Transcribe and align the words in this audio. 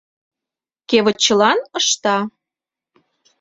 Кевытчылан 0.89 1.59
ышта. 1.79 2.17